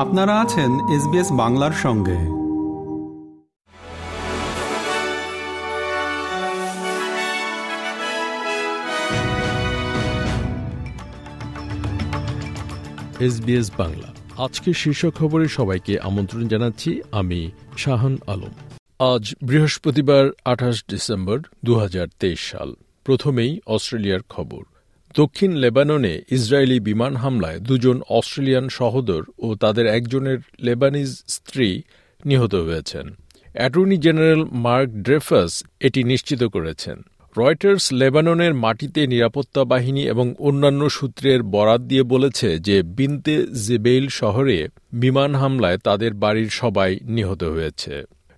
[0.00, 2.16] আপনারা আছেন এসবিএস বাংলার সঙ্গে।
[13.24, 18.54] এসবিএস বাংলা। আজকের শীর্ষ খবরে সবাইকে আমন্ত্রণ জানাচ্ছি আমি শাহান আলম।
[19.14, 24.62] আজ বৃহস্পতিবার আঠাশ ডিসেম্বর দু হাজার তেইশ সাল। প্রথমেই অস্ট্রেলিয়ার খবর।
[25.14, 31.82] দক্ষিণ লেবাননে ইসরায়েলি বিমান হামলায় দুজন অস্ট্রেলিয়ান সহোদর ও তাদের একজনের লেবানিজ স্ত্রী
[32.24, 33.06] নিহত হয়েছেন।
[33.54, 36.96] অ্যাটর্নি জেনারেল মার্ক ড্রেফাস এটি নিশ্চিত করেছেন।
[37.36, 43.34] রয়টার্স লেবাননের মাটিতে নিরাপত্তা বাহিনী এবং অন্যান্য সূত্রের বরাত দিয়ে বলেছে যে বিনতে
[43.66, 44.58] জেবেইল শহরে
[44.92, 47.94] বিমান হামলায় তাদের বাড়ির সবাই নিহত হয়েছে।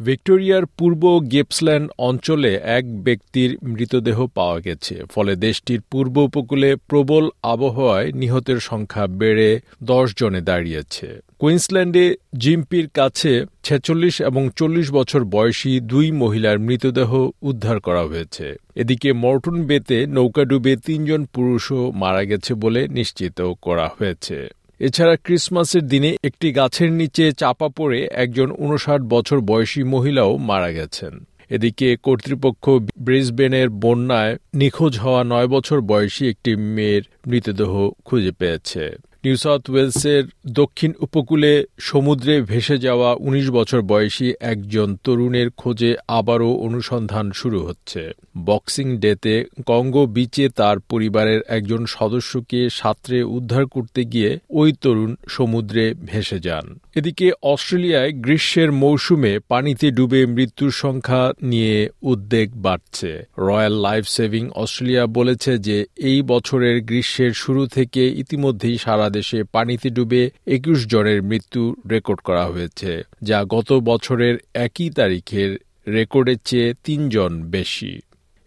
[0.00, 8.12] ভিক্টোরিয়ার পূর্ব গেপসল্যান্ড অঞ্চলে এক ব্যক্তির মৃতদেহ পাওয়া গেছে। ফলে দেশটির পূর্ব উপকূলে প্রবল আবহাওয়ায়
[8.12, 16.12] নিহতের সংখ্যা বেড়ে দশ জনে দাঁড়িয়েছে। কুইন্সল্যান্ডে জিম্পির কাছে ছেচল্লিশ এবং চল্লিশ বছর বয়সী দুই
[16.12, 17.10] মহিলার মৃতদেহ
[17.42, 24.48] উদ্ধার করা হয়েছে। এদিকে মর্টন বেতে নৌকাডুবে তিনজন পুরুষও মারা গেছে বলে নিশ্চিত করা হয়েছে।
[24.80, 31.26] এছাড়া ক্রিসমাসের দিনে একটি গাছের নিচে চাপা পড়ে একজন উনষাট বছর বয়সী মহিলাও মারা গেছেন।
[31.50, 38.96] এদিকে কর্তৃপক্ষ ব্রিসবেনের বন্যায় নিখোঁজ হওয়া নয় বছর বয়সী একটি মেয়ের মৃতদেহ খুঁজে পেয়েছে।
[39.26, 46.50] নিউ সাউথ ওয়েলসের দক্ষিণ উপকূলে সমুদ্রে ভেসে যাওয়া ১৯ বছর বয়সী একজন তরুণের খোঁজে আবারও
[46.52, 48.10] অনুসন্ধান শুরু হচ্ছে।
[48.44, 55.94] বক্সিং ডেতে কঙ্গো বিচে তার পরিবারের একজন সদস্যকে সাঁতরে উদ্ধার করতে গিয়ে ওই তরুণ সমুদ্রে
[56.04, 64.04] ভেসে যান। এদিকে অস্ট্রেলিয়ায় গ্রীষ্মের মৌসুমে পানিতে ডুবে মৃত্যুর সংখ্যা নিয়ে উদ্বেগ বাড়ছে। রয়্যাল লাইফ
[64.06, 65.78] সেভিং অস্ট্রেলিয়া বলেছে যে
[66.10, 70.22] এই বছরের গ্রীষ্মের শুরু থেকে ইতিমধ্যেই সারা দেশে পানিতে ডুবে
[70.56, 74.34] একুশ জনের মৃত্যু রেকর্ড করা হয়েছে, যা গত বছরের
[74.66, 75.50] একই তারিখের
[75.88, 77.92] রেকর্ডের চেয়ে তিনজন বেশি।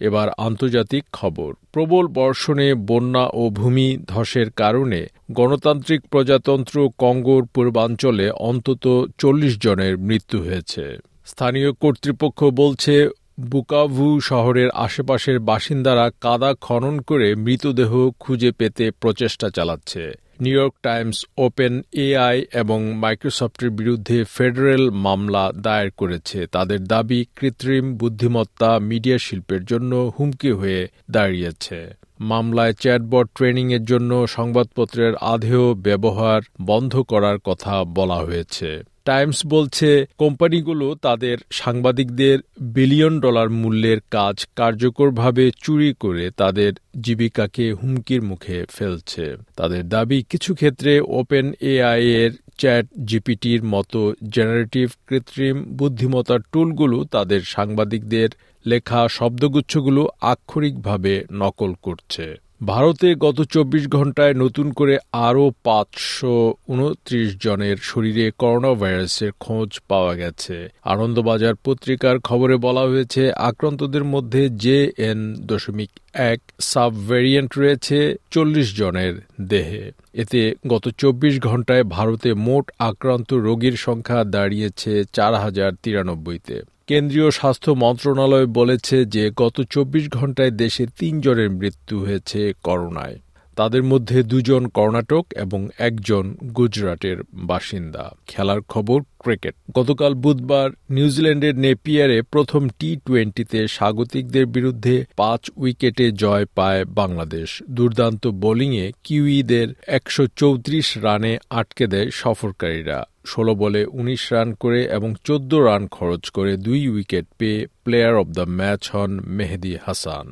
[0.00, 9.06] এবার আন্তর্জাতিক খবর। প্রবল বর্ষণে বন্যা ও ভূমি ধসের কারণে গণতান্ত্রিক প্রজাতন্ত্র কঙ্গোর পূর্বাঞ্চলে অন্তত
[9.18, 13.08] চল্লিশ জনের মৃত্যু হয়েছে। স্থানীয় কর্তৃপক্ষ বলছে,
[13.40, 21.18] বুকাভু শহরের আশেপাশের বাসিন্দারা কাদা খনন করে মৃতদেহ খুঁজে পেতে প্রচেষ্টা চালাচ্ছে। New York Times
[21.38, 29.64] OpenAI এবং মাইক্রোসফটের বিরুদ্ধে ফেডারেল মামলা দায়ের করেছে। তাদের দাবি কৃত্রিম বুদ্ধিমত্তা মিডিয়া শিল্পের
[29.64, 31.78] জন্য হুমকি হয়ে দাঁড়িয়েছে।
[32.20, 38.70] মামলায় চ্যাটবট ট্রেনিংয়ের জন্য সংবাদপত্রের আধেয় ব্যবহার বন্ধ করার কথা বলা হয়েছে।
[39.08, 42.36] টাইমস বলছে, কোম্পানিগুলো তাদের সাংবাদিকদের
[42.74, 49.24] বিলিয়ন ডলার মূল্যের কাজ কার্যকরভাবে চুরি করে তাদের জীবিকাকে হুমকির মুখে ফেলছে।
[49.56, 54.00] তাদের দাবি, কিছু ক্ষেত্রে ওপেন এআই এর চ্যাট জিপিটির মতো
[54.34, 58.28] জেনারেটিভ কৃত্রিম বুদ্ধিমত্তার টুলগুলো তাদের সাংবাদিকদের
[58.66, 60.02] লেখা শব্দগুচ্ছগুলো
[60.32, 62.26] আক্ষরিকভাবে নকল করছে।
[62.60, 70.14] ভারতে গত চব্বিশ ঘন্টায় নতুন করে আরও পাঁচশো উনত্রিশ জনের শরীরে করোনা ভাইরাসের খোঁজ পাওয়া
[70.14, 78.16] গেছে। আনন্দবাজার পত্রিকার খবরে বলা হয়েছে, আক্রান্তদের মধ্যে জে এন দশমিক এক সাব ভ্যারিয়েন্ট রয়েছে
[78.30, 85.72] চল্লিশ জনের দেহে। এতে গত চব্বিশ ঘন্টায় ভারতে মোট আক্রান্ত রোগীর সংখ্যা দাঁড়িয়েছে চার হাজার
[85.82, 93.18] তিরানব্বইতে। কেন্দ্রীয় স্বাস্থ্য মন্ত্রণালয় বলেছে যে গত চব্বিশ ঘন্টায় দেশে তিনজনের মৃত্যু হয়েছে করোনায়।
[93.56, 102.22] তাদের মধ্যে দুজন কর্ণাটক এবং একজন গুজরাটের বাসিন্দা। খেলার খবর ক্রিকেট। গতকাল বুধবার নিউজিল্যান্ডের নেপিয়ারে
[102.22, 110.98] প্রথম টি টোয়েন্টিতে স্বাগতিকদের বিরুদ্ধে পাঁচ উইকেটে জয় পায় বাংলাদেশ। দুর্দান্ত বোলিংয়ে কিউইদের একশো চৌত্রিশ
[110.98, 116.88] রানে আটকে দেয় সফরকারীরা। ষোলো বলে ১৯ রান করে এবং চোদ্দ রান খরচ করে দুই
[116.88, 120.26] উইকেট পেয়ে প্লেয়ার অব দ্য ম্যাচ হন মেহেদি হাসান।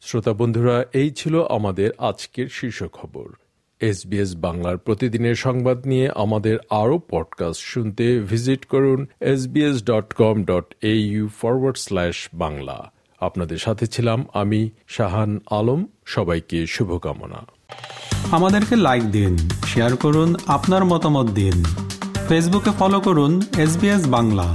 [0.00, 3.28] শ্রোতা বন্ধুরা, এই ছিল আমাদের আজকের শীর্ষ খবর।
[3.80, 10.66] এসবিএস বাংলার প্রতিদিনের সংবাদ নিয়ে আমাদের আরও পডকাস্ট শুনতে ভিজিট করুন SBS dot com dot
[10.82, 12.92] A U forward slash Bangla.
[13.22, 17.40] আপনাদের সাথে ছিলাম আমি শাহান আলম। সবাইকে শুভকামনা।
[18.30, 19.32] আমাদেরকে লাইক দিন
[19.66, 21.56] শেয়ার করুন, আপনার মতামত দিন।
[22.28, 23.72] ফেসবুকে ফলো করুন এস
[24.06, 24.46] বাংলা